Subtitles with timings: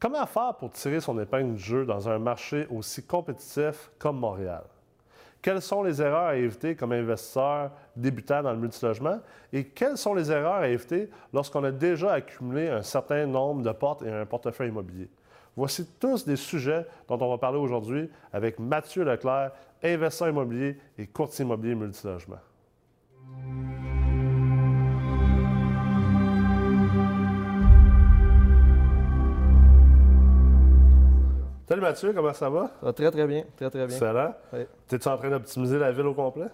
[0.00, 4.62] Comment faire pour tirer son épingle du jeu dans un marché aussi compétitif comme Montréal?
[5.42, 9.18] Quelles sont les erreurs à éviter comme investisseur débutant dans le multilogement?
[9.52, 13.72] Et quelles sont les erreurs à éviter lorsqu'on a déjà accumulé un certain nombre de
[13.72, 15.08] portes et un portefeuille immobilier?
[15.56, 19.50] Voici tous des sujets dont on va parler aujourd'hui avec Mathieu Leclerc,
[19.82, 22.38] investisseur immobilier et courtier immobilier multilogement.
[31.68, 32.70] Salut Mathieu, comment ça va?
[32.94, 33.94] Très très bien, très très bien.
[33.94, 34.34] Excellent.
[34.54, 34.60] Oui.
[34.86, 36.46] T'es-tu en train d'optimiser la ville au complet?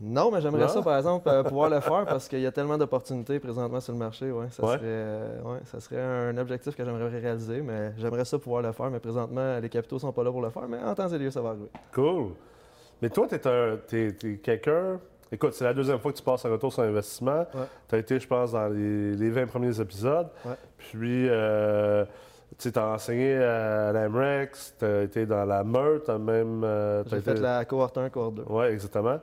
[0.00, 2.78] Non, mais j'aimerais ça par exemple euh, pouvoir le faire parce qu'il y a tellement
[2.78, 4.32] d'opportunités présentement sur le marché.
[4.32, 4.76] Ouais, ça, Ouais.
[4.78, 8.72] Serait, euh, ouais, ça serait un objectif que j'aimerais réaliser, mais j'aimerais ça pouvoir le
[8.72, 8.90] faire.
[8.90, 11.30] Mais présentement, les capitaux sont pas là pour le faire, mais en temps et lieu,
[11.30, 11.68] ça va arriver.
[11.92, 12.30] Cool.
[13.02, 14.98] Mais toi, tu es, quelqu'un.
[15.30, 17.46] Écoute, c'est la deuxième fois que tu passes un retour sur investissement.
[17.54, 17.66] Ouais.
[17.88, 20.28] Tu as été, je pense, dans les, les 20 premiers épisodes.
[20.46, 20.54] Ouais.
[20.78, 22.04] Puis, euh,
[22.58, 26.62] tu as enseigné à l'AMREX, tu as été dans la Meurthe, t'as même.
[26.64, 28.44] euh, t'as J'ai fait été- la cohorte 1, cohorte 2.
[28.48, 29.18] Oui, exactement.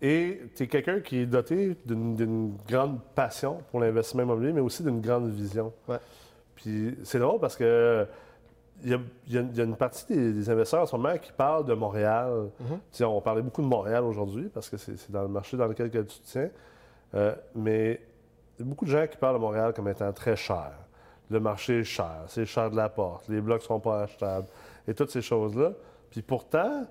[0.00, 4.82] Et tu es quelqu'un qui est doté d'une grande passion pour l'investissement immobilier, mais aussi
[4.82, 5.72] d'une grande vision.
[5.88, 5.98] Ouais.
[6.54, 8.06] Puis c'est drôle parce que
[8.84, 11.64] il y, a, il y une partie des, des investisseurs en ce moment qui parlent
[11.66, 12.48] de Montréal.
[12.60, 12.78] Mhm.
[12.92, 15.90] Sais, on parlait beaucoup de Montréal aujourd'hui parce que c'est dans le marché dans lequel
[15.90, 16.48] que tu te tiens.
[17.16, 18.00] Euh, mais
[18.56, 20.70] il y a beaucoup de gens qui parlent de Montréal comme étant très cher.
[21.30, 24.46] Le marché est cher, c'est cher de la porte, les blocs sont pas achetables
[24.86, 25.72] et toutes ces choses-là.
[26.10, 26.86] Puis pourtant,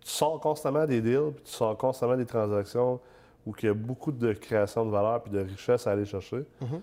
[0.00, 3.00] tu sors constamment des deals, puis tu sors constamment des transactions
[3.46, 6.44] où il y a beaucoup de création de valeur puis de richesse à aller chercher.
[6.62, 6.80] Mhm.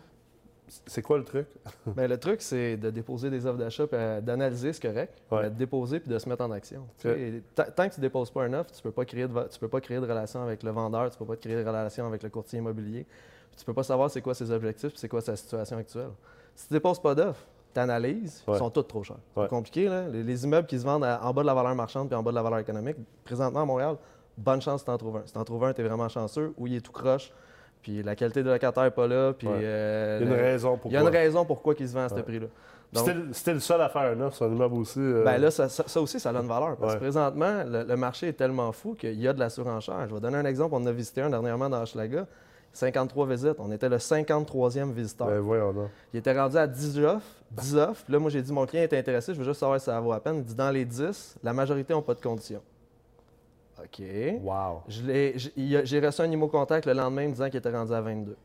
[0.85, 1.47] C'est quoi le truc?
[1.87, 5.41] Ben, le truc, c'est de déposer des offres d'achat, puis euh, d'analyser, c'est correct, Ouais.
[5.43, 6.87] mais de déposer puis de se mettre en action.
[7.01, 7.09] Tant
[7.89, 9.67] que tu ne déposes pas un offre, tu ne peux, pas créer de tu peux
[9.67, 12.21] pas créer de relation avec le vendeur, tu ne peux pas créer de relation avec
[12.23, 13.05] le courtier immobilier,
[13.57, 16.11] tu ne peux pas savoir c'est quoi ses objectifs puis c'est quoi sa situation actuelle.
[16.55, 18.55] Si tu ne déposes pas d'offres, tu analyses, Ouais.
[18.55, 19.15] ils sont tous trop chers.
[19.35, 19.43] Ouais.
[19.43, 20.07] C'est compliqué, là.
[20.07, 22.23] Les, les immeubles qui se vendent à- en bas de la valeur marchande puis en
[22.23, 23.95] bas de la valeur économique, présentement à Montréal,
[24.37, 25.21] bonne chance si tu en trouves un.
[25.25, 27.31] Si tu en trouves un, tu es vraiment chanceux, ou il est tout croche,
[27.81, 29.47] puis la qualité de locataire n'est pas là, puis...
[29.47, 29.53] Ouais.
[29.61, 31.93] euh, Il y a une raison pour il y a une raison pourquoi il se
[31.93, 32.47] vend à ce prix-là.
[32.93, 34.99] T'es le- seul à faire un offre sur un immeuble aussi.
[34.99, 36.75] euh, ben là, ça, ça- ça aussi, ça a une valeur.
[36.75, 36.99] Parce Ouais.
[36.99, 40.09] que présentement, le, le marché est tellement fou qu'il y a de la surenchère.
[40.09, 40.75] Je vais donner un exemple.
[40.75, 42.27] On a visité un dernièrement dans Hochelaga.
[42.73, 43.55] 53 visites.
[43.59, 45.27] On était le 53e visiteur.
[45.27, 45.89] ben voyons donc.
[46.13, 47.25] Il était rendu à 10 offres.
[47.51, 48.03] 10 offres.
[48.07, 49.33] Là, moi, j'ai dit, mon client est intéressé.
[49.33, 50.37] Je veux juste savoir si ça vaut la peine.
[50.37, 52.61] Il dit, dans les 10, la majorité n'ont pas de conditions.
[53.79, 54.01] OK.
[54.41, 54.83] Wow.
[54.87, 58.37] J'ai reçu un IMO-contact le lendemain me disant qu'il était rendu à 22.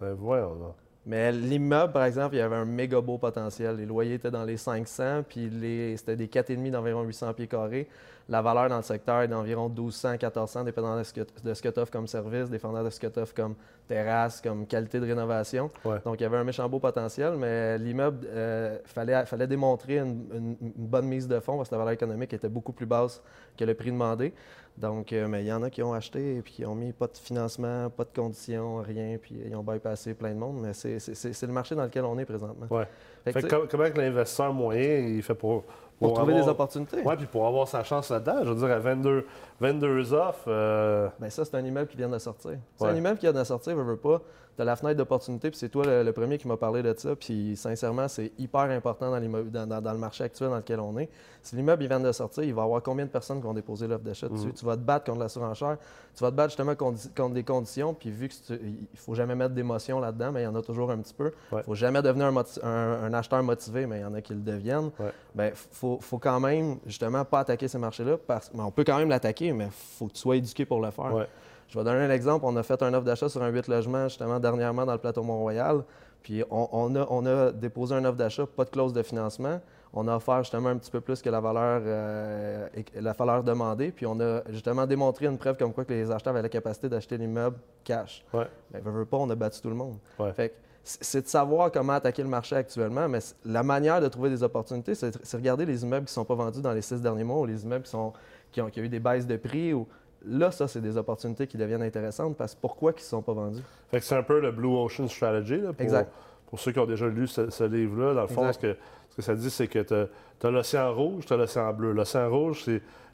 [0.00, 0.74] Ben voyons donc.
[1.04, 3.76] Mais l'immeuble, par exemple, il y avait un méga beau potentiel.
[3.76, 7.88] Les loyers étaient dans les 500, puis les- c'était des 4,5 d'environ 800 pieds carrés.
[8.28, 11.90] La valeur dans le secteur est d'environ 1200, 1400, dépendant de ce que, tu offres
[11.90, 13.56] comme service, dépendant de ce que tu offres comme
[13.88, 15.72] terrasse, comme qualité de rénovation.
[15.84, 15.96] Ouais.
[16.04, 20.24] Donc, il y avait un méchant beau potentiel, mais l'immeuble, il fallait, fallait démontrer une,
[20.32, 23.20] une- une bonne mise de fonds parce que la valeur économique était beaucoup plus basse
[23.58, 24.32] que le prix demandé.
[24.76, 26.92] Donc, euh, mais il y en a qui ont acheté et puis qui ont mis
[26.92, 30.60] pas de financement, pas de conditions, rien, puis ils ont bypassé plein de monde.
[30.62, 32.66] Mais c'est- le marché dans lequel on est présentement.
[32.70, 32.86] Ouais.
[33.24, 35.64] Fait que, Fait que comment que l'investisseur moyen il fait pour.
[36.02, 38.70] Pour trouver avoir- des opportunités, Ouais, puis pour avoir sa chance là-dedans, je veux dire,
[38.74, 39.26] à 22,
[39.60, 42.52] 22 offres, euh, ben ça, c'est un immeuble qui vient de sortir.
[42.76, 42.90] C'est Ouais.
[42.90, 44.20] un immeuble qui vient de sortir, veut, veut pas.
[44.58, 47.16] Tu la fenêtre d'opportunité, puis c'est toi le, le premier qui m'a parlé de ça.
[47.16, 50.98] Puis sincèrement, c'est hyper important dans, dans, dans- dans le marché actuel dans lequel on
[50.98, 51.08] est.
[51.42, 53.88] Si l'immeuble vient de sortir, il va y avoir combien de personnes qui vont déposer
[53.88, 54.48] l'offre d'achat dessus?
[54.48, 54.52] Mhm.
[54.52, 55.78] Tu vas te battre contre la surenchère,
[56.14, 59.34] tu vas te battre justement contre, contre des conditions, puis vu qu'il ne faut jamais
[59.34, 61.32] mettre d'émotion là-dedans, mais il y en a toujours un petit peu.
[61.50, 61.62] Il Ouais.
[61.62, 64.34] faut jamais devenir un, moti- un- un acheteur motivé, mais il y en a qui
[64.34, 64.90] le deviennent.
[65.00, 65.12] Ouais.
[65.34, 68.16] Ben, faut, faut quand même, justement, pas attaquer ces marchés-là.
[68.26, 68.50] Parce...
[68.54, 71.12] mais on peut quand même l'attaquer, mais faut que tu sois éduqué pour le faire.
[71.14, 71.26] Ouais.
[71.68, 72.44] Je vais donner un exemple.
[72.46, 75.22] On a fait un offre d'achat sur un 8 logements, justement, dernièrement dans le plateau
[75.22, 75.82] Mont-Royal.
[76.22, 79.60] Puis on, on a, on a déposé un offre d'achat, pas de clause de financement.
[79.94, 83.90] On a offert justement un petit peu plus que la valeur, euh, la valeur demandée.
[83.90, 86.88] Puis on a justement démontré une preuve comme quoi que les acheteurs avaient la capacité
[86.88, 88.24] d'acheter l'immeuble cash.
[88.32, 88.46] Ouais.
[88.70, 89.96] Ben, veut, veut pas, on a battu tout le monde.
[90.18, 90.32] Ouais.
[90.32, 94.08] Fait que c- c'est de savoir comment attaquer le marché actuellement, mais la manière de
[94.08, 97.00] trouver des opportunités, c'est regarder les immeubles qui ne sont pas vendus dans les six
[97.00, 98.12] derniers mois ou les immeubles qui, sont,
[98.50, 99.72] qui, ont, qui ont eu des baisses de prix.
[99.72, 99.86] Ou...
[100.26, 103.32] Là, ça, c'est des opportunités qui deviennent intéressantes parce que pourquoi ils ne sont pas
[103.32, 103.62] vendus?
[103.90, 105.58] Fait que c'est un peu le Blue Ocean Strategy.
[105.58, 106.12] Là, pour, Exact.
[106.46, 108.76] Pour ceux qui ont déjà lu ce, ce livre-là, dans le fond, ce que,
[109.10, 111.92] ce que ça dit, c'est que tu as, l'océan rouge, tu as l'océan bleu.
[111.92, 112.64] L'océan rouge,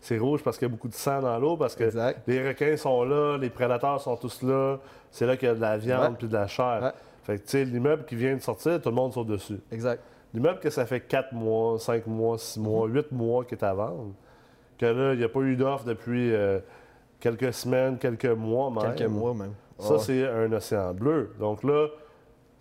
[0.01, 2.23] c'est, rouge parce qu'il y a beaucoup de sang dans l'eau, parce que Exact.
[2.27, 4.79] les requins sont là, les prédateurs sont tous là.
[5.11, 6.81] C'est là qu'il y a de la viande puis de la chair.
[6.83, 6.93] Ouais.
[7.29, 9.59] Fait que, tu sais, l'immeuble qui vient de sortir, tout le monde saute dessus.
[9.71, 10.03] Exact.
[10.33, 13.75] L'immeuble que ça fait 4 mois, 5 mois, 6 mois, 8 mois qu'il est à
[13.75, 14.15] vendre,
[14.79, 16.59] que là, il n'y a pas eu d'offre depuis euh,
[17.21, 18.95] quelques semaines, quelques mois même.
[18.95, 19.53] Quelques mois même.
[19.79, 21.35] Ça, c'est un océan bleu.
[21.39, 21.89] Donc là,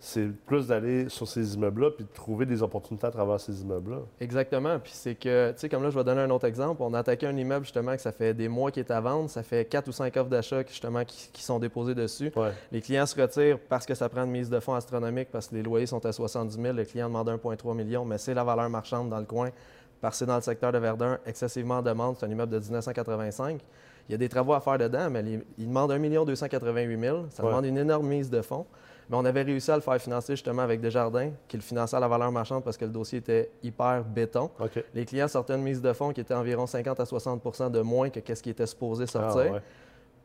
[0.00, 3.98] c'est plus d'aller sur ces immeubles-là puis de trouver des opportunités à travers ces immeubles-là.
[4.20, 4.78] Exactement.
[4.78, 6.82] Puis c'est que, tu sais, comme là, je vais donner un autre exemple.
[6.82, 9.28] On a attaqué un immeuble, justement, que ça fait des mois qu'il est à vendre.
[9.28, 12.30] Ça fait quatre ou cinq offres d'achat, justement, qui, qui sont déposées dessus.
[12.36, 12.52] Ouais.
[12.70, 15.56] Les clients se retirent parce que ça prend une mise de fonds astronomique, parce que
[15.56, 16.76] les loyers sont à 70 000.
[16.76, 19.50] Le client demande 1,3 million, mais c'est la valeur marchande dans le coin,
[20.00, 22.16] parce que c'est dans le secteur de Verdun, excessivement en demande.
[22.20, 23.60] C'est un immeuble de 1985.
[24.08, 25.24] Il y a des travaux à faire dedans, mais
[25.58, 27.24] il demande 1 288 000.
[27.30, 27.48] Ça Ouais.
[27.50, 28.64] demande une énorme mise de fonds.
[29.10, 32.00] Mais on avait réussi à le faire financer justement avec Desjardins, qui le finançait à
[32.00, 34.50] la valeur marchande parce que le dossier était hyper béton.
[34.94, 38.10] Les clients sortaient une mise de fonds qui était environ 50 à 60% de moins
[38.10, 39.46] que ce qui était supposé sortir.
[39.50, 39.62] Ah, ouais.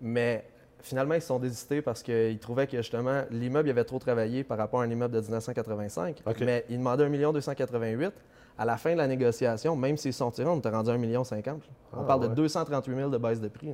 [0.02, 0.44] Mais
[0.82, 4.58] finalement, ils se sont désistés parce qu'ils trouvaient que justement, l'immeuble avait trop travaillé par
[4.58, 6.22] rapport à un immeuble de 1985.
[6.26, 6.36] OK.
[6.42, 8.12] Mais ils demandaient 1 288
[8.58, 10.98] À la fin de la négociation, même s'ils sont tirés, on était rendu à 1
[10.98, 11.62] million 50.
[11.94, 12.28] On Ah, parle ouais.
[12.30, 13.74] de 238 000 de baisse de prix.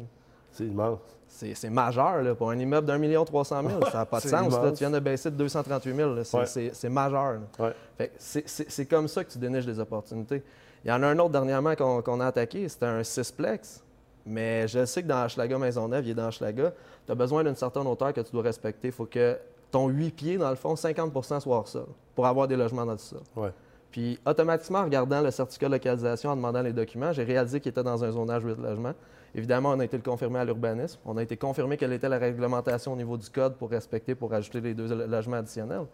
[0.51, 0.99] C'est immense.
[1.27, 3.79] C'est majeur là, pour un immeuble d'un million 300 000.
[3.91, 4.51] Ça n'a pas de sens.
[4.53, 4.71] là.
[4.71, 6.13] Tu viens de baisser de 238 000.
[6.15, 6.23] là.
[6.23, 6.89] C'est Ouais.
[6.89, 7.39] majeur.
[7.59, 8.11] Ouais.
[8.17, 10.43] C'est- comme ça que tu déniches des opportunités.
[10.83, 13.83] Il y en a un autre dernièrement qu'on a attaqué, c'était un sixplex.
[14.25, 16.71] Mais je sais que dans Hochelaga Maisonneuve, il est dans Hochelaga,
[17.05, 18.89] tu as besoin d'une certaine hauteur que tu dois respecter.
[18.89, 19.37] Il faut que
[19.71, 21.85] ton 8 pieds, dans le fond, 50% soit hors sol
[22.15, 23.19] pour avoir des logements dans le sol.
[23.35, 23.51] Ouais.
[23.91, 27.71] Puis automatiquement, en regardant le certificat de localisation, en demandant les documents, j'ai réalisé qu'il
[27.71, 28.93] était dans un zonage 8 logements.
[29.33, 30.99] Évidemment, on a été le confirmer à l'urbanisme.
[31.05, 34.33] On a été confirmé quelle était la réglementation au niveau du code pour respecter, pour
[34.33, 35.85] ajouter les deux lo- logements additionnels.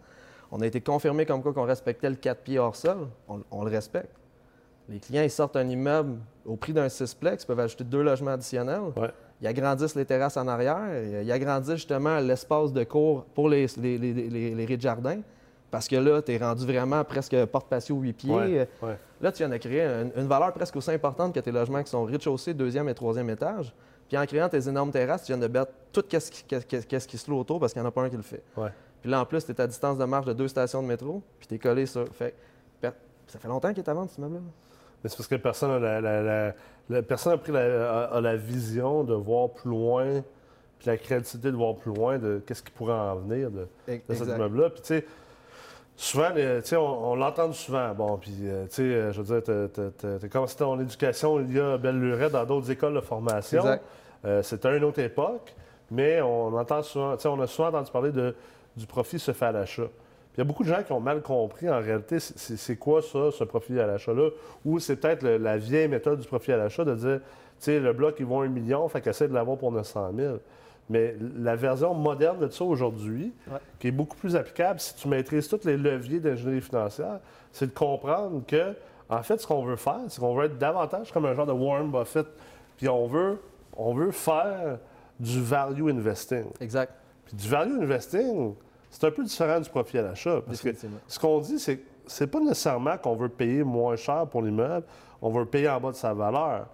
[0.52, 3.08] On a été confirmé comme quoi qu'on respectait le 4 pieds hors sol.
[3.28, 4.14] On, on le respecte.
[4.88, 8.30] Les clients, ils sortent un immeuble au prix d'un sixplex, ils peuvent ajouter deux logements
[8.32, 8.80] additionnels.
[8.96, 9.10] Ouais.
[9.42, 10.78] Ils agrandissent les terrasses en arrière.
[11.22, 15.20] Ils agrandissent justement l'espace de cours pour les, les, les, les- les rez-de-jardin.
[15.76, 18.32] Parce que là, tu es rendu vraiment presque porte-patio 8 pieds.
[18.34, 18.96] Ouais, ouais.
[19.20, 21.90] Là, tu viens de créer une, une valeur presque aussi importante que tes logements qui
[21.90, 23.74] sont rez-de-chaussée, deuxième et troisième étage.
[24.08, 26.30] Puis en créant tes énormes terrasses, tu viens de battre tout ce
[27.06, 28.42] qui, se loue autour parce qu'il n'y en a pas un qui le fait.
[28.56, 28.70] Ouais.
[29.02, 31.22] Puis là, en plus, tu es à distance de marche de deux stations de métro,
[31.38, 32.08] puis tu es collé sur.
[32.08, 32.34] Fait,
[33.26, 34.40] ça fait longtemps qu'il est à vendre, ce meuble-là.
[35.04, 36.54] Mais c'est parce que personne a, la, la- la-
[36.88, 40.22] la- personne a pris la, a- a la vision de voir plus loin,
[40.78, 43.66] puis la créativité de voir plus loin de qu'est-ce qui pourrait en venir de,
[44.08, 44.70] de cet immeuble-là.
[44.70, 45.04] Puis, tu sais,
[45.96, 47.94] souvent, tu sais, on, on l'entend souvent.
[47.94, 51.52] Bon, puis, euh, tu sais, euh, je veux dire, t'as t'as commencé ton éducation il
[51.56, 53.62] y a belle lurette dans d'autres écoles de formation.
[54.24, 55.54] Euh, C'était une autre époque,
[55.90, 58.34] mais on entend souvent, tu sais, on a souvent entendu parler de,
[58.76, 59.84] du profit se fait à l'achat.
[59.84, 63.00] Puis il y a beaucoup de gens qui ont mal compris en réalité c'est- quoi
[63.00, 64.28] ça, ce profit à l'achat-là,
[64.66, 67.22] ou c'est peut-être la vieille méthode du profit à l'achat de dire, tu
[67.58, 70.34] sais, le bloc, ils vont un million, fait qu'essaie de l'avoir pour 900 000.
[70.88, 73.58] Mais la version moderne de ça aujourd'hui, Ouais.
[73.80, 77.18] qui est beaucoup plus applicable si tu maîtrises tous les leviers d'ingénierie financière,
[77.50, 78.74] c'est de comprendre que,
[79.08, 81.52] en fait, ce qu'on veut faire, c'est qu'on veut être davantage comme un genre de
[81.52, 82.26] Warren Buffett,
[82.76, 83.40] puis on veut,
[83.76, 84.78] on veut faire
[85.18, 86.44] du value investing.
[86.60, 86.92] Exact.
[87.24, 88.54] Puis du value investing,
[88.90, 90.40] c'est un peu différent du profit à l'achat.
[90.46, 90.70] Parce que
[91.08, 94.86] ce qu'on dit, c'est que c'est pas nécessairement qu'on veut payer moins cher pour l'immeuble,
[95.20, 96.68] on veut payer en bas de sa valeur.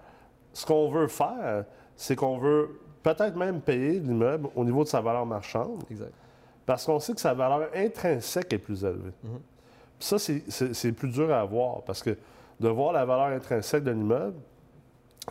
[0.53, 1.65] Ce qu'on veut faire,
[1.97, 6.13] c'est qu'on veut peut-être même payer l'immeuble au niveau de sa valeur marchande, Exact.
[6.67, 9.13] parce qu'on sait que sa valeur intrinsèque est plus élevée.
[9.25, 9.41] Mhm.
[9.99, 12.17] Puis ça, c'est- plus dur à avoir, parce que
[12.61, 14.37] de voir la valeur intrinsèque de l'immeuble,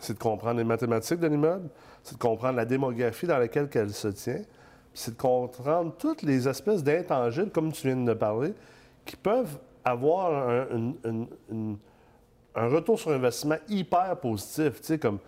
[0.00, 1.68] c'est de comprendre les mathématiques de l'immeuble,
[2.02, 4.44] c'est de comprendre la démographie dans laquelle elle se tient, puis
[4.94, 8.54] c'est de comprendre toutes les espèces d'intangibles, comme tu viens de parler,
[9.04, 11.76] qui peuvent avoir un, une- une- une-
[12.54, 14.80] un retour sur investissement hyper positif.
[14.80, 15.18] Tu sais, comme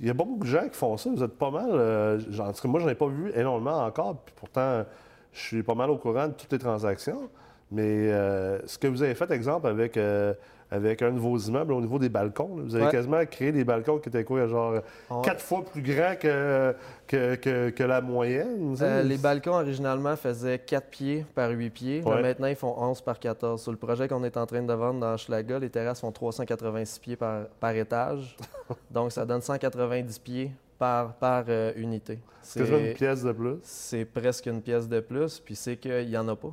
[0.00, 1.10] il y a beaucoup de gens qui font ça.
[1.10, 1.70] Vous êtes pas mal.
[1.70, 4.16] euh, en tout cas, moi, j'en ai pas vu énormément encore.
[4.24, 4.84] Puis pourtant,
[5.32, 7.28] je suis pas mal au courant de toutes les transactions.
[7.70, 10.32] Mais euh, ce que vous avez fait, exemple, avec, euh,
[10.70, 12.90] avec un de vos immeubles au niveau des balcons, là, vous avez Ouais.
[12.90, 14.80] quasiment créé des balcons qui étaient quoi, genre
[15.22, 16.74] quatre fois plus grands que,
[17.06, 18.74] que, que- que la moyenne?
[18.80, 22.00] Euh, les balcons, originalement, faisaient 4 pieds par 8 pieds.
[22.02, 23.60] Là, maintenant, ils font 11 par 14.
[23.62, 26.98] Sur le projet qu'on est en train de vendre dans Schlaga, les terrasses font 386
[27.00, 28.36] pieds par, par étage.
[28.90, 31.44] Donc, ça donne 190 pieds par, par
[31.76, 32.18] unité.
[32.42, 33.56] C'est une pièce de plus.
[33.62, 36.52] c'est presque une pièce de plus, puis c'est qu'il n'y en a pas.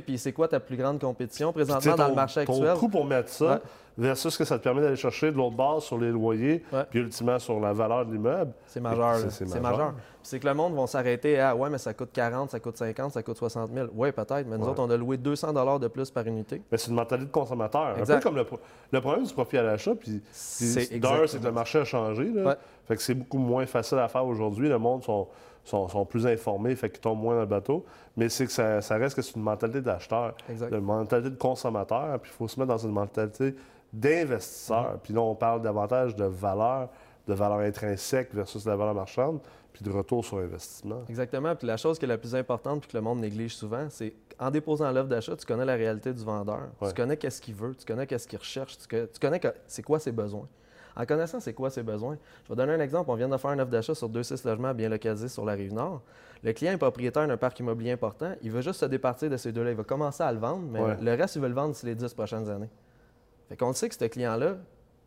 [0.00, 2.76] Puis c'est quoi ta plus grande compétition présentement dans ton- le marché ton actuel?
[2.78, 3.58] coût pour mettre ça Ouais.
[3.98, 6.84] versus ce que ça te permet d'aller chercher de l'autre base sur les loyers, Ouais.
[6.88, 8.52] puis ultimement sur la valeur de l'immeuble.
[8.66, 9.16] C'est majeur.
[9.30, 9.94] C'est- majeur.
[10.24, 13.12] C'est que le monde va s'arrêter à ouais, mais ça coûte 40, ça coûte 50,
[13.12, 13.88] ça coûte 60 000.
[13.94, 14.70] Oui, peut-être, mais nous Ouais.
[14.70, 16.62] autres, on a loué 200 de plus par unité.
[16.70, 17.82] Mais c'est une mentalité de consommateur.
[17.88, 18.22] Un peu Exact.
[18.22, 18.60] comme le, pro-
[18.92, 20.20] le problème du profit à l'achat, puis d'un,
[21.26, 22.30] c'est que le marché a changé.
[22.32, 22.42] Là.
[22.44, 22.54] Ouais.
[22.86, 24.68] Fait que c'est beaucoup moins facile à faire aujourd'hui.
[24.68, 25.26] Le monde sont,
[25.64, 27.84] sont, sont plus informés, fait qu'ils tombent moins dans le bateau.
[28.16, 32.18] Mais c'est que ça, ça reste que c'est une mentalité d'acheteur, une mentalité de consommateur,
[32.20, 33.54] puis il faut se mettre dans une mentalité
[33.92, 34.98] d'investisseur.
[35.02, 36.88] Puis là, on parle davantage de valeur,
[37.28, 39.40] de valeur intrinsèque versus la valeur marchande,
[39.72, 41.02] puis de retour sur investissement.
[41.08, 41.54] Exactement.
[41.54, 44.12] Puis la chose qui est la plus importante puis que le monde néglige souvent, c'est
[44.38, 46.68] en déposant l'offre d'achat, tu connais la réalité du vendeur.
[46.80, 46.88] Ouais.
[46.88, 49.54] Tu connais qu'est-ce qu'il veut, tu connais qu'est-ce qu'il recherche, tu, co- tu connais que-
[49.66, 50.48] c'est quoi ses besoins.
[50.96, 53.10] En connaissant c'est quoi ses besoins, je vais donner un exemple.
[53.10, 55.52] On vient de faire une offre d'achat sur deux six logements bien localisés sur la
[55.54, 56.02] rive nord.
[56.42, 58.34] Le client est propriétaire d'un parc immobilier important.
[58.42, 59.70] Il veut juste se départir de ces deux-là.
[59.70, 60.96] Il va commencer à le vendre, mais Ouais.
[61.00, 62.68] le reste, il veut le vendre d'ici les dix prochaines années.
[63.48, 64.56] Fait qu'on sait que ce client-là,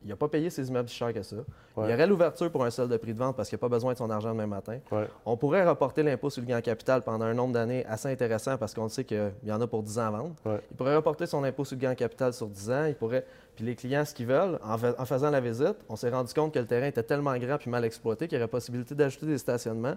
[0.03, 1.35] il n'a pas payé ses immeubles si cher que ça.
[1.75, 1.87] Ouais.
[1.89, 3.93] Il aurait l'ouverture pour un seul de prix de vente parce qu'il n'a pas besoin
[3.93, 4.77] de son argent demain matin.
[4.91, 5.07] Ouais.
[5.25, 8.57] On pourrait reporter l'impôt sur le gain en capital pendant un nombre d'années assez intéressant
[8.57, 10.35] parce qu'on sait qu'il y en a pour 10 ans à vendre.
[10.45, 10.61] Ouais.
[10.71, 12.85] Il pourrait reporter son impôt sur le gain en capital sur 10 ans.
[12.85, 13.25] Il pourrait...
[13.55, 16.33] Puis les clients, ce qu'ils veulent, en, fa- en faisant la visite, on s'est rendu
[16.33, 19.25] compte que le terrain était tellement grand et mal exploité qu'il y aurait possibilité d'ajouter
[19.27, 19.95] des stationnements.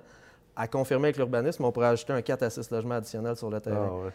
[0.56, 3.60] À confirmer avec l'urbanisme, on pourrait ajouter un 4 à 6 logements additionnels sur le
[3.60, 3.90] terrain.
[4.06, 4.10] Ah,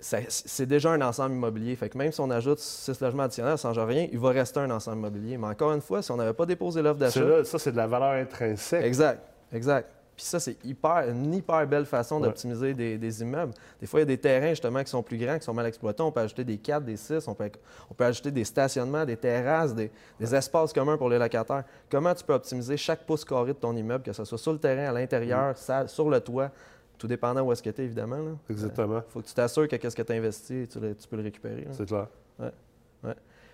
[0.00, 1.74] C'est déjà un ensemble immobilier.
[1.74, 4.70] Fait que même si on ajoute 6 logements additionnels, change rien, il va rester un
[4.70, 5.36] ensemble immobilier.
[5.38, 7.86] Mais encore une fois, si on n'avait pas déposé l'offre d'achat, ça, c'est de la
[7.88, 8.84] valeur intrinsèque.
[8.84, 9.20] Exact,
[9.52, 9.88] exact.
[10.14, 12.26] Puis ça, c'est hyper, une hyper belle façon Ouais.
[12.26, 13.52] d'optimiser des, des immeubles.
[13.80, 15.66] Des fois, il y a des terrains justement qui sont plus grands, qui sont mal
[15.66, 16.02] exploités.
[16.02, 17.48] On peut ajouter des 4, des 6, on peut,
[17.88, 21.62] on peut ajouter des stationnements, des terrasses, des, des espaces communs pour les locataires.
[21.88, 24.58] Comment tu peux optimiser chaque pouce carré de ton immeuble, que ce soit sur le
[24.58, 26.50] terrain, à l'intérieur, ça- sur le toit,
[26.98, 28.18] tout dépendant où est-ce que tu es, évidemment.
[28.48, 29.02] Il Exactement.
[29.08, 31.22] faut que tu t'assures que qu'est-ce que tu as investi, tu, le- tu peux le
[31.22, 31.62] récupérer.
[31.62, 31.70] là.
[31.72, 32.06] C'est clair.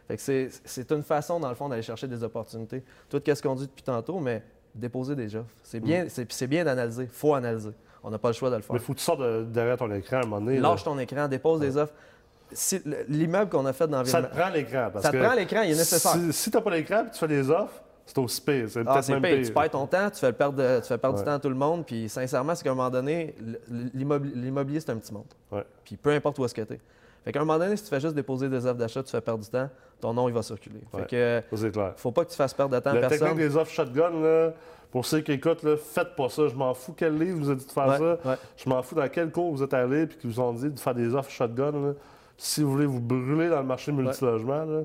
[0.07, 0.23] Fait que
[0.65, 2.83] c'est, une façon, dans le fond, d'aller chercher des opportunités.
[3.09, 4.43] Tout ce qu'on dit depuis tantôt, mais
[4.75, 5.49] déposer des offres.
[5.63, 7.07] C'est bien, c'est, c'est bien d'analyser.
[7.07, 7.71] faut analyser.
[8.03, 8.73] On n'a pas le choix de le faire.
[8.75, 8.79] Mm.
[8.79, 10.59] Mais faut que tu sortes de- derrière ton écran à un moment donné.
[10.59, 10.69] là.
[10.71, 11.95] Lâche ton écran, dépose des offres.
[12.53, 14.91] Si- l'immeuble qu'on a fait dans Ça te prend l'écran.
[14.93, 16.13] parce Ça te prend l'écran, il est nécessaire.
[16.13, 18.67] Si, si tu n'as pas l'écran et tu fais des offres, c'est aussi pire.
[18.69, 19.21] C'est Ah, pire.
[19.23, 19.43] pire.
[19.47, 21.23] Tu perds ton temps, tu fais perdre, de- tu fais perdre Ouais.
[21.23, 21.85] du temps à tout le monde.
[21.87, 23.35] Puis sincèrement, c'est qu'à un moment donné,
[23.95, 25.25] l'immobilier, c'est un petit monde.
[25.51, 25.65] Ouais.
[25.85, 26.81] Puis peu importe où est-ce que tu es.
[27.25, 29.21] Fait qu'à un moment donné, si tu fais juste déposer des offres d'achat, tu fais
[29.21, 29.69] perdre du temps,
[30.01, 30.81] ton nom, il va circuler.
[30.91, 31.07] Fait Ouais.
[31.07, 31.93] que Ça, c'est clair.
[31.97, 33.19] faut pas que tu fasses perdre de temps à La personne.
[33.29, 34.53] technique des offres shotgun, là,
[34.93, 36.49] pour ceux qui écoutent, là, faites pas ça.
[36.49, 38.37] Je m'en fous quel livre vous a dit de faire ça.
[38.59, 40.79] Je m'en fous dans quel cours vous êtes allé et qui vous ont dit de
[40.79, 41.73] faire des offres shotgun.
[41.73, 41.93] là.
[42.37, 44.81] Si vous voulez vous brûler dans le marché multilogement, là,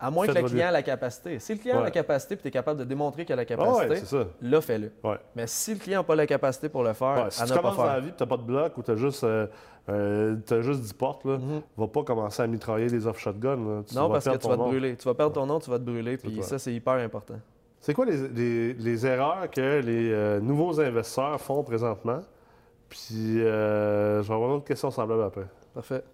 [0.00, 1.38] À moins que le client ait la capacité.
[1.38, 3.42] Si le client a la capacité et tu es capable de démontrer qu'il a la
[3.42, 4.90] ah ouais, capacité, là, fais-le.
[5.04, 5.16] Ouais.
[5.36, 7.56] Mais si le client n'a pas la capacité pour le faire, si à tu ne
[7.56, 9.22] pas commences dans la vie et tu n'as pas de bloc ou tu as juste,
[9.24, 9.46] euh,
[9.88, 11.62] euh, juste 10 portes, là, Mhm.
[11.76, 13.56] va pas commencer à mitrailler des offres shotgun.
[13.56, 13.82] là.
[13.86, 14.68] Tu Non, parce que tu vas te nom.
[14.68, 14.96] brûler.
[14.96, 16.16] Tu vas perdre ton nom, tu vas te brûler.
[16.16, 17.34] Puis ça, c'est hyper important.
[17.80, 22.20] C'est quoi les, les- les erreurs que les euh, nouveaux investisseurs font présentement?
[22.88, 25.46] Puis, je vais avoir une autre question semblable après.
[25.74, 26.04] Parfait.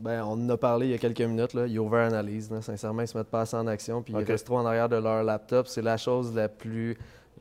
[0.00, 1.54] Ben, on en a parlé il y a quelques minutes.
[1.54, 1.66] Là.
[1.66, 2.50] Ils over-analysent.
[2.50, 2.60] là.
[2.62, 4.02] Sincèrement, ils se mettent pas assez en action.
[4.02, 5.66] Puis ils restent trop en arrière de leur laptop.
[5.68, 6.96] C'est la chose la plus.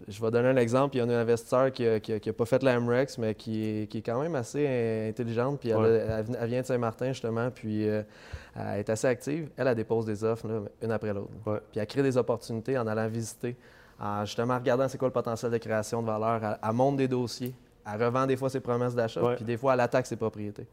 [0.08, 0.96] Je vais donner un exemple.
[0.96, 4.00] Il y a un investisseur qui n'a pas fait la MREX, mais qui est, qui
[4.00, 5.60] est quand même assez intelligente.
[5.62, 6.02] Puis elle, Ouais.
[6.02, 7.50] a- elle vient- elle vient de Saint-Martin, justement.
[7.52, 8.04] Puis euh,
[8.56, 9.50] elle est assez active.
[9.58, 11.32] Elle, elle dépose des offres, là, une après l'autre.
[11.46, 11.60] Ouais.
[11.72, 13.56] Puis elle crée des opportunités en allant visiter,
[14.00, 16.44] en justement regardant c'est quoi le potentiel de création de valeur.
[16.44, 17.56] Elle, elle monte des dossiers.
[17.92, 19.24] Elle revend des fois ses promesses d'achat.
[19.24, 19.36] Ouais.
[19.38, 20.68] Puis des fois, elle attaque ses propriétés.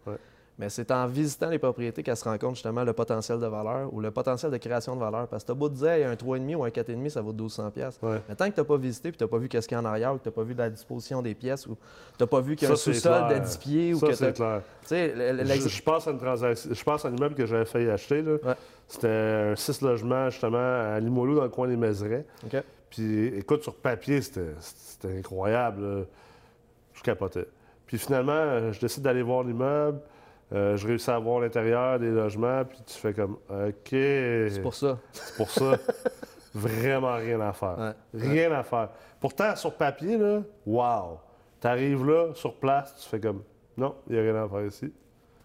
[0.58, 3.92] Mais c'est en visitant les propriétés qu'elle se rend compte justement le potentiel de valeur
[3.94, 5.26] ou le potentiel de création de valeur.
[5.26, 7.32] Parce que tu as beau te dire, Hey, un 3,5 ou un 4,5, ça vaut
[7.32, 7.98] 1200 pièces.
[8.02, 8.20] Ouais.
[8.28, 9.78] Mais tant que tu n'as pas visité et tu n'as pas vu qu'est-ce qu'il y
[9.78, 12.22] a en arrière ou que tu n'as pas vu la disposition des pièces ou tu
[12.22, 13.40] n'as pas vu qu'il y a un Ça, sous-sol de clair.
[13.42, 14.62] 10 pieds ou que c'est clair.
[14.90, 16.70] Je, je pense à une transaction.
[16.74, 18.20] Je pense à un immeuble que j'avais failli acheter.
[18.20, 18.32] là.
[18.32, 18.54] Ouais.
[18.86, 19.08] C'était
[19.52, 22.26] un 6 logements, justement, à Limoilou, dans le coin des Méserets.
[22.44, 22.62] OK.
[22.90, 24.42] Puis, écoute, sur papier, c'était
[25.16, 26.06] incroyable.
[26.92, 27.46] Je capotais.
[27.86, 30.00] Puis finalement, euh, je décide d'aller voir l'immeuble.
[30.52, 32.64] Euh, je réussis à voir l'intérieur des logements.
[32.64, 34.98] Puis tu fais comme, OK, C'est pour ça.
[35.12, 35.76] c'est pour ça.
[36.54, 37.78] Vraiment rien à faire.
[37.78, 38.20] Ouais.
[38.20, 38.88] Rien à faire.
[39.20, 41.18] Pourtant, sur papier, là, wow!
[41.60, 43.42] T'arrives là, sur place, tu fais comme,
[43.76, 44.92] non, il n'y a rien à faire ici.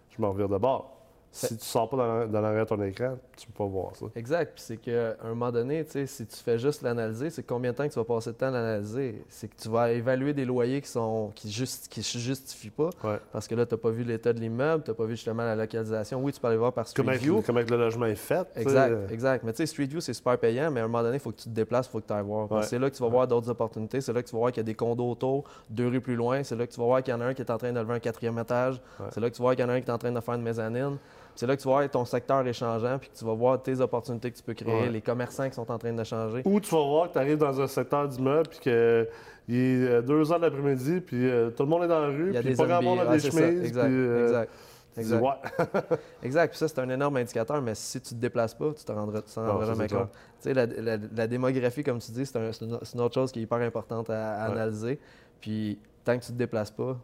[0.10, 0.95] Je m'en reviens de bord.
[1.36, 4.06] Si tu sors pas dans, dans l'arrière de ton écran, tu peux pas voir ça.
[4.16, 4.54] Exact.
[4.56, 7.72] Puis c'est qu'à un moment donné, tu sais, si tu fais juste l'analyser, c'est combien
[7.72, 9.22] de temps que tu vas passer de temps à l'analyser?
[9.28, 12.90] C'est que tu vas évaluer des loyers qui sont qui juste qui se justifient pas.
[13.04, 13.20] Ouais.
[13.34, 15.44] Parce que là, tu n'as pas vu l'état de l'immeuble, tu n'as pas vu justement
[15.44, 16.24] la localisation.
[16.24, 17.44] Oui, tu peux aller voir par Street Comment, View.
[17.46, 18.48] comment que le logement est fait.
[18.56, 19.44] Exact, exact.
[19.44, 21.32] Mais tu sais, Street View, c'est super payant, mais à un moment donné, il faut
[21.32, 22.50] que tu te déplaces, il faut que tu ailles voir.
[22.50, 22.64] Ouais.
[22.64, 24.00] C'est là que tu vas voir d'autres opportunités.
[24.00, 26.16] C'est là que tu vas voir qu'il y a des condos autour, deux rues plus
[26.16, 26.44] loin.
[26.44, 27.74] C'est là que tu vas voir qu'il y en a un qui est en train
[27.74, 28.82] de lever un quatrième étage.
[29.00, 29.08] Ouais.
[29.12, 30.12] C'est là que tu vas voir qu'il y en a un qui est en train
[30.12, 30.98] de faire une mezzanine.
[31.36, 33.62] C'est là que tu vas voir ton secteur est changeant, puis que tu vas voir
[33.62, 34.90] tes opportunités que tu peux créer, Ouais.
[34.90, 36.42] les commerçants qui sont en train de changer.
[36.46, 40.02] Ou tu vas voir que tu arrives dans un secteur d'immeuble, puis qu'il est euh,
[40.02, 42.56] 2 heures de l'après-midi, puis euh, tout le monde est dans la rue, Il puis
[42.56, 43.30] pas grand monde a des ça.
[43.32, 43.66] chemises.
[43.66, 44.52] Exact, puis, euh, exact.
[44.98, 45.22] Exact.
[45.22, 45.98] ouais.
[46.24, 46.50] Exact.
[46.52, 48.92] Puis ça, c'est un énorme indicateur, mais si tu ne te déplaces pas, tu te
[48.94, 50.10] rendras, tu t'en rendras jamais compte.
[50.12, 53.30] Tu sais, la, la- la démographie, comme tu dis, c'est un- c'est une, autre chose
[53.34, 54.56] qui est hyper importante à, à Ouais.
[54.56, 54.98] analyser.
[55.42, 56.98] Puis tant que tu ne te déplaces pas,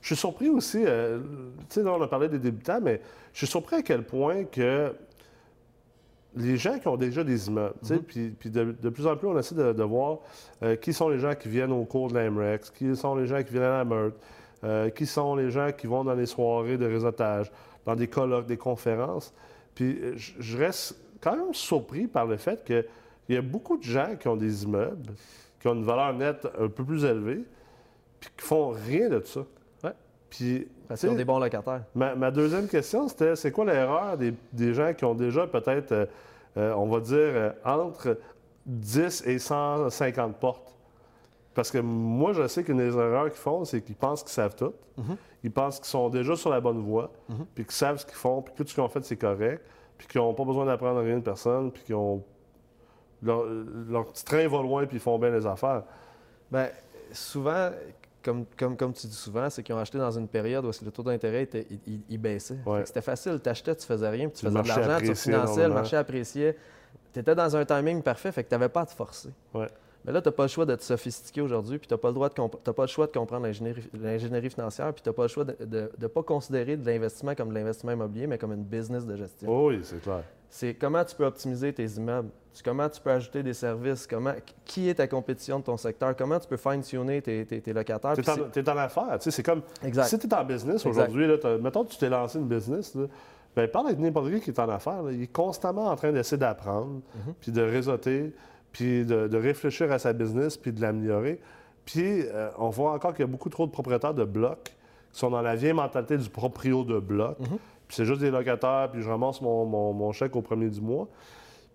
[0.00, 1.18] Je suis surpris aussi, euh,
[1.68, 3.00] tu sais, on a parlé des débutants, mais
[3.32, 4.94] je suis surpris à quel point que
[6.36, 7.98] les gens qui ont déjà des immeubles, Mhm.
[8.02, 10.18] puis, puis de, de plus en plus, on essaie de, de voir
[10.62, 13.26] euh, qui sont les gens qui viennent au cours de la MREX, qui sont les
[13.26, 14.14] gens qui viennent à la Meurthe,
[14.64, 17.50] euh, qui sont les gens qui vont dans les soirées de réseautage,
[17.86, 19.32] dans des colloques, des conférences.
[19.74, 22.84] Puis je je reste quand même surpris par le fait qu'il
[23.30, 25.14] y a beaucoup de gens qui ont des immeubles,
[25.58, 27.44] qui ont une valeur nette un peu plus élevée,
[28.20, 29.40] puis qui font rien de ça.
[30.30, 31.82] Puis, Parce qu'ils ont des bons locataires.
[31.94, 35.92] Ma, ma deuxième question, c'était c'est quoi l'erreur des, des gens qui ont déjà peut-être,
[35.92, 36.06] euh,
[36.56, 38.18] euh, on va dire, euh, entre
[38.66, 40.74] 10 et 150 portes?
[41.54, 44.56] Parce que moi, je sais qu'une des erreurs qu'ils font, c'est qu'ils pensent qu'ils savent
[44.56, 44.74] tout.
[45.42, 47.10] Ils pensent qu'ils sont déjà sur la bonne voie,
[47.54, 49.64] puis qu'ils savent ce qu'ils font, puis que tout ce qu'ils ont fait, c'est correct,
[49.96, 52.22] puis qu'ils n'ont pas besoin d'apprendre rien de personne, puis qu'ils ont.
[53.22, 53.44] Leur,
[53.88, 55.84] leur petit train va loin, puis ils font bien les affaires.
[56.50, 56.68] Bien,
[57.12, 57.70] souvent,
[58.26, 60.90] comme, comme, comme tu dis souvent, c'est qu'ils ont acheté dans une période où le
[60.90, 62.58] taux d'intérêt était- il, il- il baissait.
[62.66, 62.84] Ouais.
[62.84, 65.74] C'était facile, tu achetais, tu faisais rien, puis tu faisais de l'argent, tu finançais, le
[65.74, 66.56] marché appréciait.
[67.14, 69.30] Tu étais dans un timing parfait, fait que tu n'avais pas à te forcer.
[69.54, 69.68] Ouais.
[70.06, 72.14] Mais là, tu n'as pas le choix d'être sophistiqué aujourd'hui, puis tu n'as pas, le
[72.14, 72.34] droit de
[72.72, 76.06] pas le choix de comprendre l'ingénierie financière, puis tu n'as pas le choix de ne
[76.06, 79.48] pas considérer de l'investissement comme de l'investissement immobilier, mais comme une business de gestion.
[79.50, 80.22] Oh oui, c'est clair.
[80.48, 82.28] C'est comment tu peux optimiser tes immeubles,
[82.64, 84.32] comment tu peux ajouter des services, comment,
[84.64, 88.14] qui est ta compétition de ton secteur, comment tu peux fine-tuner tes, tes- tes locataires.
[88.14, 89.18] Tu es, c'est- en affaires.
[89.18, 90.04] tu sais, C'est comme Exact.
[90.06, 91.26] si tu es en business aujourd'hui,
[91.60, 93.06] mettons que tu t'es lancé une business, là,
[93.56, 95.02] ben, parle avec n'importe qui qui est en affaires.
[95.02, 95.10] là.
[95.12, 97.34] il est constamment en train d'essayer d'apprendre, Mhm.
[97.40, 98.32] puis de réseauter,
[98.76, 101.40] puis de, de réfléchir à sa business, puis de l'améliorer.
[101.86, 104.74] Puis euh, on voit encore qu'il y a beaucoup trop de propriétaires de blocs
[105.12, 107.38] qui sont dans la vieille mentalité du proprio de bloc.
[107.40, 107.46] Mhm.
[107.88, 110.82] Puis c'est juste des locataires, puis je ramasse mon, mon- mon chèque au premier du
[110.82, 111.08] mois.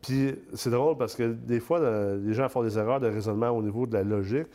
[0.04, 3.50] Puis c'est drôle parce que des fois, euh, les gens font des erreurs de raisonnement
[3.50, 4.48] au niveau de la logique.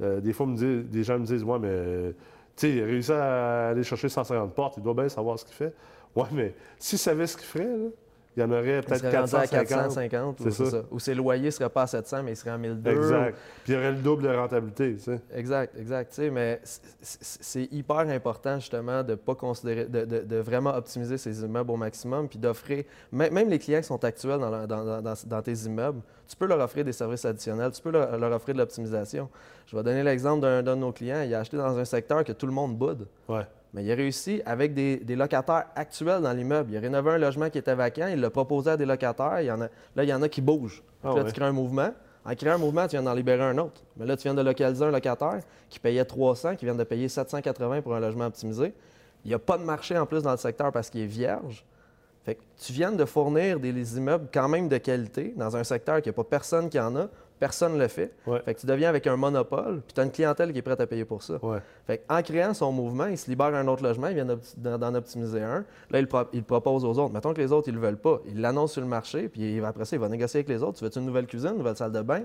[0.00, 2.12] Euh, des fois, me des gens me disent Ouais, mais euh,
[2.56, 5.44] tu sais, il a réussi à aller chercher 150 portes, il doit bien savoir ce
[5.44, 5.74] qu'il fait.
[6.16, 7.88] Ouais, mais s'il savait ce qu'il ferait, là,
[8.36, 9.66] il y en aurait peut-être serait rendu à 450.
[9.68, 10.70] 450, ou, C'est c'est ça.
[10.70, 10.82] ça.
[10.90, 12.90] ou ses loyers ne seraient pas à 700, mais ils seraient à 1002.
[12.90, 13.34] Exact.
[13.64, 15.20] Puis il y aurait le double de rentabilité, tu sais.
[15.34, 16.10] Exact, exact.
[16.10, 16.60] Tu sais, mais
[17.00, 21.76] c'est hyper important justement de pas considérer, de, de- de vraiment optimiser ces immeubles au
[21.76, 26.00] maximum, puis d'offrir, même, les clients qui sont actuels dans, la- dans- dans- tes immeubles,
[26.28, 29.28] tu peux leur offrir des services additionnels, tu peux leur, leur offrir de l'optimisation.
[29.66, 31.22] Je vais donner l'exemple d'un d'un de nos clients.
[31.22, 33.06] Il a acheté dans un secteur que tout le monde boude.
[33.28, 33.46] Ouais.
[33.72, 36.72] Mais il a réussi avec des, des locataires actuels dans l'immeuble.
[36.72, 39.40] Il a rénové un logement qui était vacant, il l'a proposé à des locataires.
[39.40, 40.82] Il y en a, là, il y en a qui bougent.
[41.02, 41.28] Ah Puis là, ouais.
[41.28, 41.90] tu crées un mouvement.
[42.24, 43.82] En créant un mouvement, tu viens d'en libérer un autre.
[43.96, 47.08] Mais là, tu viens de localiser un locataire qui payait 300, qui vient de payer
[47.08, 48.74] 780 pour un logement optimisé.
[49.24, 51.64] Il n'y a pas de marché en plus dans le secteur parce qu'il est vierge.
[52.24, 55.64] Fait que tu viens de fournir des des immeubles quand même de qualité dans un
[55.64, 57.08] secteur qu'il n'y a pas personne qui en a,
[57.40, 58.12] personne ne le fait.
[58.26, 58.40] Ouais.
[58.44, 60.80] Fait que tu deviens avec un monopole, puis tu as une clientèle qui est prête
[60.80, 61.44] à payer pour ça.
[61.44, 61.58] Ouais.
[61.86, 64.26] Fait en créant son mouvement, il se libère un autre logement, il vient
[64.58, 65.64] d'en optimiser un.
[65.90, 67.12] Là, il, pro- il le propose aux autres.
[67.12, 68.20] Mettons que les autres, ils le veulent pas.
[68.28, 70.78] Il l'annonce sur le marché, puis il- après ça, il va négocier avec les autres.
[70.78, 72.20] Tu veux-tu une nouvelle cuisine, une nouvelle salle de bain?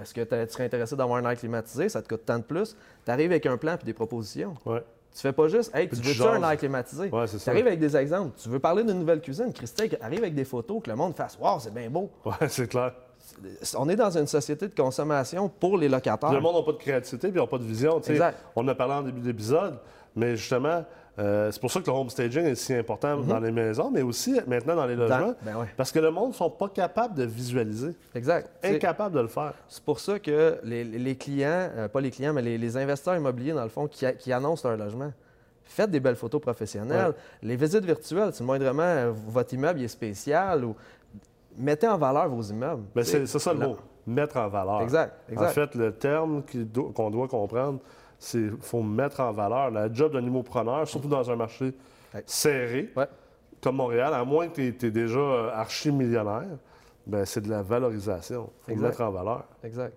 [0.00, 1.88] Est-ce que tu serais intéressé d'avoir un air climatisé?
[1.88, 2.76] Ça te coûte tant de plus.
[3.04, 4.54] Tu arrives avec un plan puis des propositions.
[4.64, 4.84] Ouais.
[5.14, 7.08] Tu fais pas juste, hey, tu tu veux-tu un air climatisé?
[7.10, 8.38] Ouais, tu arrives avec des exemples.
[8.40, 9.52] Tu veux parler d'une nouvelle cuisine?
[9.52, 12.10] Christelle, arrive avec des photos que le monde fasse, waouh, c'est bien beau.
[12.24, 12.92] Ouais, c'est clair.
[13.76, 16.32] On est dans une société de consommation pour les locataires.
[16.32, 18.00] Le monde n'a pas de créativité, puis ils n'ont pas de vision.
[18.00, 18.38] Exact.
[18.56, 19.78] On en a parlé en début d'épisode,
[20.16, 20.84] mais justement,
[21.18, 24.02] euh, c'est pour ça que le home staging est si important dans les maisons, mais
[24.02, 25.18] aussi maintenant dans les logements.
[25.28, 25.66] Dans- ben ouais.
[25.76, 28.48] Parce que le monde ne sont pas capables de visualiser, Exact.
[28.64, 29.54] Incapables de le faire.
[29.68, 33.16] C'est pour ça que les, les clients, euh, pas les clients, mais les, les investisseurs
[33.16, 35.12] immobiliers, dans le fond, qui annoncent leur logement,
[35.64, 37.12] faites des belles photos professionnelles.
[37.42, 40.74] Les visites virtuelles, si moindrement euh, votre immeuble est spécial, ou
[41.56, 42.84] mettez en valeur vos immeubles.
[43.04, 44.82] Sais, c'est ça le mot, mettre en valeur.
[44.82, 45.46] Exact, exact.
[45.46, 46.42] En fait, le terme
[46.94, 47.80] qu'on doit comprendre,
[48.18, 49.70] c'est qu'il faut mettre en valeur.
[49.70, 51.72] La job d'un immopreneur, surtout dans un marché
[52.14, 52.22] Ouais.
[52.24, 53.06] serré, Ouais.
[53.62, 56.56] comme Montréal, à moins que tu es, déjà archi-millionnaire,
[57.06, 58.50] ben, c'est de la valorisation.
[58.60, 58.86] Il faut Exact.
[58.88, 59.44] mettre en valeur.
[59.62, 59.94] Exact.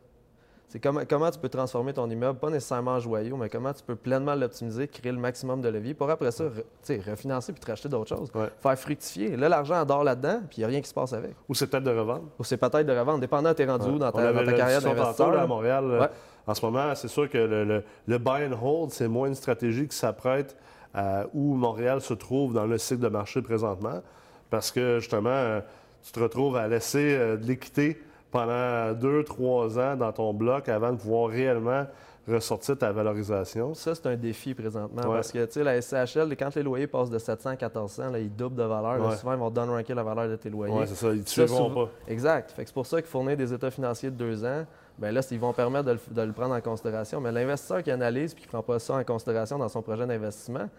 [0.71, 3.83] C'est comment, comment tu peux transformer ton immeuble, pas nécessairement en joyau, mais comment tu
[3.83, 7.51] peux pleinement l'optimiser, créer le maximum de levier pour après ça, re- tu sais, refinancer
[7.51, 8.31] puis te racheter d'autres choses.
[8.33, 8.47] Ouais.
[8.57, 9.35] Faire fructifier.
[9.35, 11.31] Là, l'argent adore là-dedans, puis il n'y a rien qui se passe avec.
[11.49, 12.23] Ou c'est peut-être de revendre.
[12.39, 15.37] Ou c'est peut-être de revendre, dépendant, t'es rendu où dans ta, dans carrière d'investisseur.
[15.37, 15.45] à.
[15.45, 15.83] Montréal.
[15.99, 16.07] Ouais.
[16.47, 19.35] En ce moment, c'est sûr que le, le- le buy and hold, c'est moins une
[19.35, 20.55] stratégie qui s'apprête
[20.93, 24.01] à où Montréal se trouve dans le cycle de marché présentement.
[24.49, 25.59] Parce que justement, euh,
[26.01, 30.69] tu te retrouves à laisser euh, de l'équité pendant deux, trois ans dans ton bloc
[30.69, 31.85] avant de pouvoir réellement
[32.27, 33.73] ressortir ta valorisation?
[33.73, 35.15] Ça, c'est un défi présentement Ouais.
[35.15, 38.19] parce que, tu sais, la SCHL, quand les loyers passent de 700 à 1400, là,
[38.19, 38.97] ils doublent de valeur.
[38.99, 40.73] Là, souvent, ils vont downranker la valeur de tes loyers.
[40.73, 41.07] Oui, c'est ça.
[41.11, 41.89] Ils ne suivront pas.
[42.07, 42.51] Exact.
[42.51, 44.65] Fait que c'est pour ça que fournir des états financiers de deux ans,
[44.99, 47.19] ben là, ils vont permettre de le, de le prendre en considération.
[47.19, 50.05] Mais l'investisseur qui analyse et qui ne prend pas ça en considération dans son projet
[50.05, 50.69] d'investissement,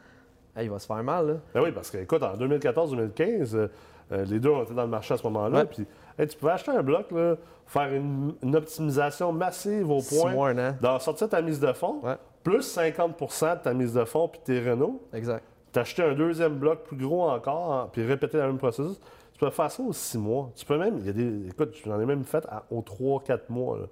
[0.57, 1.27] hey, il va se faire mal.
[1.27, 1.35] Là.
[1.55, 3.69] Ben oui, parce que, écoute, en 2014-2015, euh,
[4.13, 5.59] euh, les deux ont été dans le marché à ce moment-là.
[5.61, 5.65] Ouais.
[5.65, 5.87] Puis,
[6.19, 10.51] hey, tu pouvais acheter un bloc, là, faire une, une optimisation massive au point mois,
[10.53, 10.77] an.
[10.81, 12.17] d'en sortir ta mise de fonds, Ouais.
[12.43, 15.43] plus 50% de ta mise de fonds puis tes Renault, Exact.
[15.73, 18.99] t'acheter un deuxième bloc plus gros encore, hein, puis répéter le même processus,
[19.33, 20.51] tu peux faire ça aux six mois.
[20.55, 23.21] Tu peux même, il y a des, écoute, j'en ai même fait à- aux trois,
[23.23, 23.85] quatre mois, là,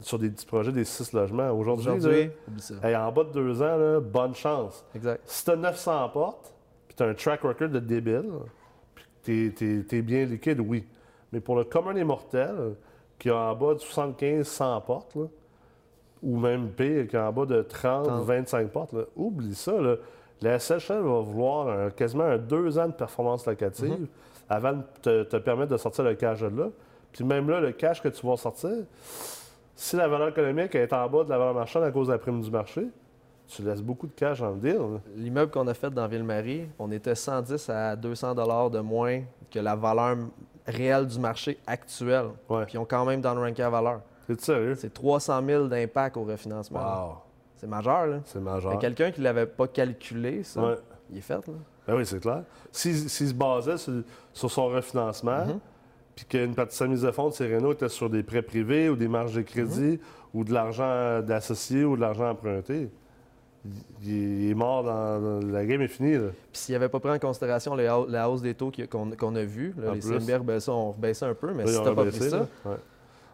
[0.00, 1.50] sur des petits projets, des six logements.
[1.50, 1.84] Aujourd'hui,
[2.58, 2.74] ça.
[2.84, 4.84] hey, en bas de deux ans, là, bonne chance.
[4.94, 5.20] Exact.
[5.24, 6.54] Si tu as 900 portes,
[6.86, 8.30] puis tu as un track record de débile,
[9.22, 10.86] puis tu es, bien liquide, oui.
[11.32, 12.74] Mais pour le commun des mortels,
[13.18, 15.24] qui a en bas de 75-100 portes, là,
[16.22, 19.72] ou même pire, qui a en bas de 30-25 portes, là, oublie ça.
[19.80, 19.96] Là.
[20.40, 24.06] La SHL va vouloir un- quasiment un deux ans de performance locative
[24.48, 26.68] avant de te, te permettre de sortir le cash de là.
[27.12, 28.70] Puis même là, le cash que tu vas sortir,
[29.74, 32.18] si la valeur économique est en bas de la valeur marchande à cause de la
[32.18, 32.86] prime du marché,
[33.48, 34.76] tu laisses beaucoup de cash le deal.
[34.76, 35.00] là.
[35.16, 39.58] L'immeuble qu'on a fait dans Ville-Marie, on était 110 à 200 dollars de moins que
[39.58, 40.16] la valeur
[40.66, 42.26] réelle du marché actuel.
[42.48, 42.64] Ouais.
[42.66, 44.00] Puis ils ont quand même dans le ranking à valeur.
[44.26, 44.74] C'est sérieux?
[44.74, 46.80] C'est 300 000 d'impact au refinancement.
[46.80, 47.12] Wow,
[47.56, 48.20] C'est majeur, là.
[48.24, 48.78] c'est majeur.
[48.78, 50.74] quelqu'un qui ne l'avait pas calculé, ça, Ouais.
[51.10, 51.54] il est fait, là.
[51.86, 52.42] Ben oui, c'est clair.
[52.70, 53.94] S'il se basait sur,
[54.34, 55.58] sur son refinancement, Mhm.
[56.14, 58.42] puis qu'une partie de sa mise de fonds de ses Renault était sur des prêts
[58.42, 59.98] privés ou des marges de crédit Mhm.
[60.34, 62.90] ou de l'argent d'associé ou de l'argent emprunté,
[64.02, 66.14] il, est mort dans, La game est finie.
[66.14, 66.28] Là.
[66.52, 69.74] Puis s'il n'avait pas pris en considération les la hausse des taux qu'on a vu,
[69.78, 70.00] là, les.
[70.00, 72.46] CMBR on rebaissait un peu, mais Là, si pas pris ça.
[72.64, 72.76] Ouais.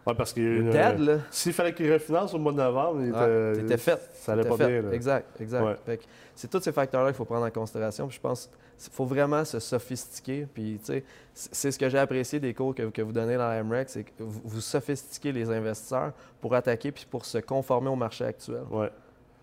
[0.05, 2.37] Ouais, parce qu'il y a eu le une- TED, là, S'il fallait qu'il refinance au
[2.37, 3.99] mois de novembre, il Ouais, était, fait.
[4.13, 4.81] ça allait pas fait.
[4.81, 4.91] bien.
[4.91, 5.79] Exact, exact.
[5.87, 5.99] Ouais.
[6.35, 8.07] C'est tous ces facteurs-là qu'il faut prendre en considération.
[8.07, 10.47] Puis je pense qu'il faut vraiment se sophistiquer.
[10.53, 13.35] Puis, tu sais, c'est c'est ce que j'ai apprécié des cours que, que vous donnez
[13.35, 17.39] dans la MREC, c'est que vous, vous sophistiquez les investisseurs pour attaquer puis pour se
[17.39, 18.61] conformer au marché actuel.
[18.69, 18.91] Ouais.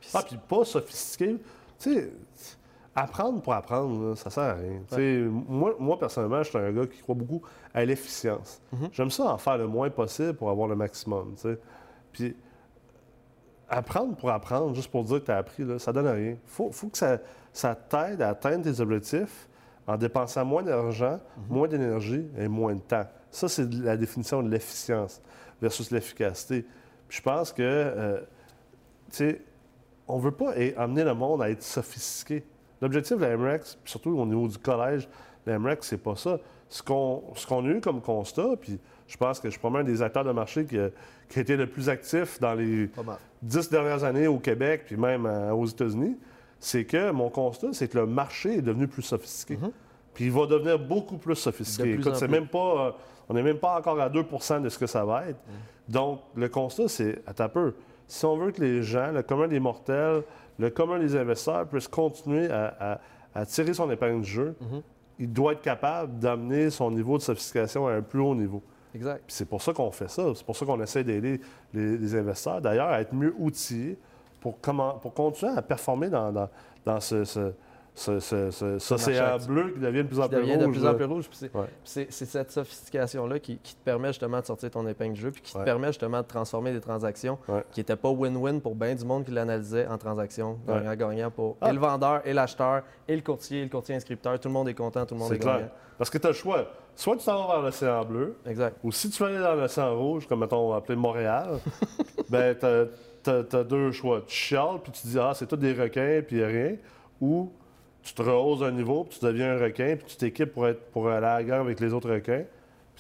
[0.03, 1.39] Puis Ah, puis pas sophistiqué.
[1.79, 2.13] Tu sais,
[2.95, 5.31] apprendre pour apprendre, là, ça sert à rien.
[5.31, 8.61] Moi, moi, personnellement, je suis un gars qui croit beaucoup à l'efficience.
[8.73, 8.89] Mhm.
[8.93, 11.35] J'aime ça en faire le moins possible pour avoir le maximum.
[11.37, 11.59] tu sais.
[12.13, 12.37] Puis
[13.69, 16.33] apprendre pour apprendre, juste pour dire que tu as appris, là, ça donne rien.
[16.33, 17.19] Il faut, faut que ça,
[17.53, 19.49] ça t'aide à atteindre tes objectifs
[19.87, 23.07] en dépensant moins d'argent, moins d'énergie et moins de temps.
[23.31, 25.23] Ça, c'est la définition de l'efficience
[25.61, 26.67] versus l'efficacité.
[27.09, 28.21] Puis je pense que, euh,
[29.11, 29.43] tu sais,
[30.13, 32.45] on ne veut pas amener le monde à être sophistiqué.
[32.83, 35.09] L'objectif de la MREX, puis surtout au niveau du collège,
[35.47, 36.39] la MREX, c'est pas ça.
[36.69, 39.89] Ce qu'on ce qu'on a eu comme constat, puis je pense que je suis probablement
[39.89, 40.91] un des acteurs de marché qui a,
[41.29, 42.91] qui a été le plus actif dans les
[43.41, 46.19] dix dernières années au Québec, puis même euh, aux États-Unis,
[46.61, 49.59] c'est que mon constat, c'est que le marché est devenu plus sophistiqué.
[50.13, 51.89] Puis il va devenir beaucoup plus sophistiqué.
[51.89, 52.39] De plus Écoute, en c'est plus.
[52.39, 52.91] même pas, euh,
[53.31, 55.41] on n'est même pas encore à 2% de ce que ça va être.
[55.89, 57.75] Donc, le constat, c'est, à ta peu,
[58.13, 60.23] si on veut que les gens, le commun des mortels,
[60.59, 63.01] le commun des investisseurs puissent continuer à, à-
[63.35, 64.55] à tirer son épingle du jeu,
[65.19, 68.63] il doit être capable d'amener son niveau de sophistication à un plus haut niveau.
[68.95, 69.23] Exact.
[69.29, 70.25] C'est pour ça qu'on fait ça.
[70.35, 71.41] C'est pour ça qu'on essaie d'aider
[71.73, 73.97] les, les investisseurs, d'ailleurs, à être mieux outillés
[74.41, 76.49] pour, comment, pour continuer à performer dans, dans,
[76.85, 77.53] dans ce, ce,
[77.95, 80.59] ce, ce- ce- bleu qui devient de plus en plus rouge.
[80.59, 81.29] de plus en plus rouge.
[81.33, 82.07] C'est- Ouais.
[82.11, 85.55] cette sophistication-là qui, qui te permet justement de sortir ton épingle du jeu, puis qui
[85.55, 85.61] Ouais.
[85.61, 87.63] te permet justement de transformer des transactions Ouais.
[87.71, 91.69] qui n'étaient pas win-win pour bien du monde qui l'analysait en transactions gagnant-gagnant pour Ah.
[91.71, 94.41] et le vendeur, et l'acheteur, et le courtier, et le courtier inscripteur.
[94.41, 95.57] Tout le monde est content, tout le monde C'est est clair.
[95.57, 95.71] gagnant.
[95.99, 96.65] Parce que tu as le choix.
[96.97, 98.77] Soit tu t'en vas vers l'océan bleu, Exact.
[98.83, 101.59] ou si tu veux aller dans l'océan rouge, comme mettons, on va appeler Montréal,
[102.31, 102.85] ben t'as
[103.31, 104.23] as, deux choix.
[104.27, 106.77] Tu chiales, puis tu dis, ah, c'est tout des requins, puis rien.
[107.21, 107.53] Ou
[108.03, 110.81] tu te rehausses un niveau, puis tu deviens un requin, puis tu t'équipes pour, être,
[110.91, 112.45] pour aller à la guerre avec les autres requins,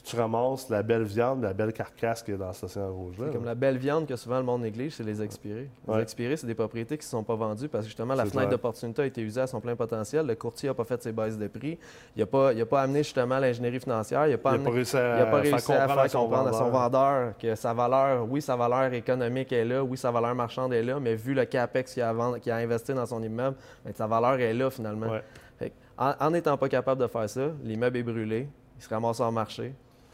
[0.02, 3.26] puis tu ramasses la belle viande, la belle carcasse qui est dans océan rouge-là.
[3.28, 5.70] C'est comme la belle viande que souvent le monde néglige, c'est les expirés.
[5.86, 6.02] Les Ouais.
[6.02, 9.02] expirés, c'est des propriétés qui ne sont pas vendues parce que justement la fenêtre d'opportunité
[9.02, 10.26] a été usée à son plein potentiel.
[10.26, 11.78] Le courtier n'a pas fait ses baisses de prix.
[12.16, 14.26] Il n'a pas, il a pas amené justement l'ingénierie financière.
[14.26, 16.48] Il n'a pas, réussi à, il a pas réussi à comprendre faire à son comprendre
[16.48, 17.38] à son vendeur.
[17.38, 20.98] que sa valeur, oui, sa valeur économique est là, oui, sa valeur marchande est là,
[20.98, 22.12] mais vu le capex qu'il a,
[22.56, 25.08] investi dans son immeuble, ben, sa valeur est là finalement.
[25.08, 25.22] Ouais.
[25.58, 29.20] Fait que, en n'étant pas capable de faire ça, l'immeuble est brûlé, il se ramasse
[29.20, 29.72] en marché.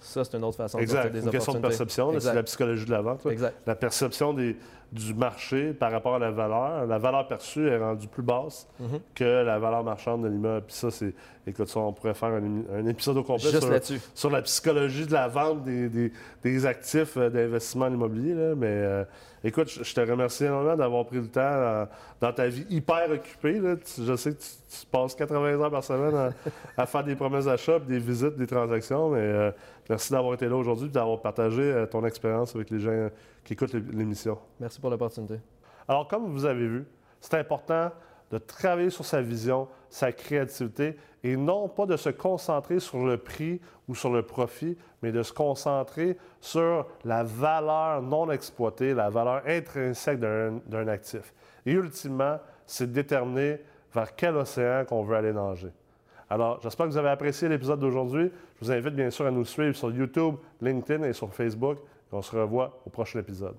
[0.09, 1.13] Ça, c'est une autre façon de Exact.
[1.13, 3.27] des Une question de perception, c'est la psychologie de la vente.
[3.27, 3.55] Exact.
[3.67, 4.57] La perception des-
[4.91, 6.87] du marché par rapport à la valeur.
[6.87, 9.01] La valeur perçue est rendue plus basse Mhm.
[9.15, 10.65] que la valeur marchande de l'immeuble.
[10.67, 11.13] Puis ça, c'est.
[11.47, 13.51] Écoute, ça, on pourrait faire un, épisode au complet
[14.15, 18.35] sur, la psychologie de la vente des, des- des actifs euh, d'investissement en immobilier.
[18.35, 18.55] là.
[18.55, 19.05] Mais euh,
[19.45, 21.87] écoute, je je te remercie énormément d'avoir pris le temps euh,
[22.21, 23.61] dans ta vie hyper occupée.
[23.61, 23.77] là.
[23.77, 24.49] Tu- Je sais que tu,
[24.81, 26.31] tu passes 80 heures par semaine à,
[26.83, 29.09] à faire des promesses d'achat, des visites, des transactions.
[29.11, 29.51] Mais euh,
[29.89, 33.09] merci d'avoir été là aujourd'hui et d'avoir partagé ton expérience avec les gens
[33.49, 34.37] qui écoutent l'é- l'émission.
[34.61, 35.41] Merci pour l'opportunité.
[35.89, 36.85] Alors, comme vous avez vu,
[37.19, 37.91] c'est important
[38.31, 43.17] de travailler sur sa vision, sa créativité, et non pas de se concentrer sur le
[43.17, 43.59] prix
[43.89, 49.41] ou sur le profit, mais de se concentrer sur la valeur non exploitée, la valeur
[49.47, 51.33] intrinsèque d'un d'un actif.
[51.65, 53.61] Et ultimement, c'est de déterminer
[53.95, 55.73] vers quel océan qu'on veut aller nager.
[56.29, 58.31] Alors, j'espère que vous avez apprécié l'épisode d'aujourd'hui.
[58.61, 61.79] Je vous invite bien sûr à nous suivre sur YouTube, LinkedIn et sur Facebook.
[62.13, 63.57] On se revoit au prochain épisode.